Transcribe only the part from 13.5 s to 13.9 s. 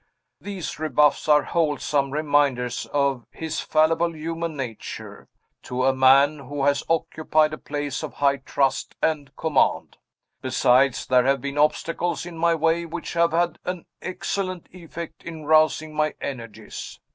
an